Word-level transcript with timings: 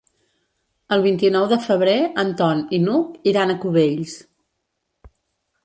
El 0.95 1.03
vint-i-nou 1.07 1.45
de 1.51 1.59
febrer 1.65 1.97
en 2.23 2.33
Ton 2.41 2.65
i 2.79 2.81
n'Hug 2.87 3.31
iran 3.35 3.55
a 3.55 3.59
Cubells. 3.67 4.19